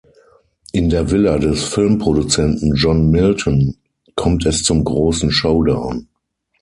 [0.71, 3.77] In der Villa des Filmproduzenten John Milton
[4.15, 6.07] kommt es zum großen Showdown.